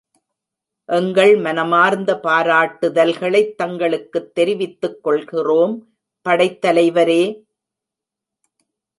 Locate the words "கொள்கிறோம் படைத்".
5.03-6.65